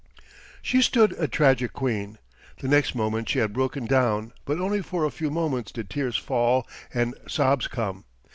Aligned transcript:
She 0.63 0.81
stood 0.81 1.11
a 1.19 1.27
tragic 1.27 1.73
queen. 1.73 2.17
The 2.57 2.67
next 2.67 2.95
moment 2.95 3.29
she 3.29 3.37
had 3.37 3.53
broken 3.53 3.85
down, 3.85 4.33
but 4.45 4.59
only 4.59 4.81
for 4.81 5.05
a 5.05 5.11
few 5.11 5.29
moments 5.29 5.71
did 5.71 5.91
tears 5.91 6.17
fall 6.17 6.65
and 6.91 7.13
sobs 7.27 7.67
come. 7.67 8.05